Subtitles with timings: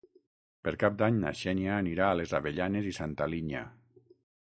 [0.67, 3.63] Per Cap d'Any na Xènia anirà a les Avellanes i Santa Linya.